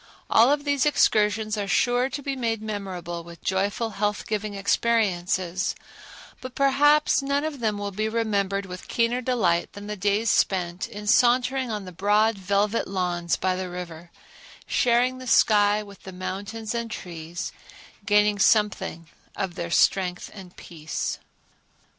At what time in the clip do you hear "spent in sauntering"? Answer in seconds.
10.31-11.69